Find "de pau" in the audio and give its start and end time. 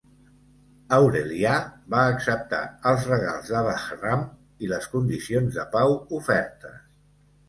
5.61-5.95